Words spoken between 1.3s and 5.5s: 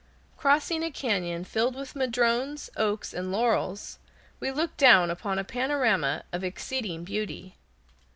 filled with madrones, oaks, and laurels, we look down upon a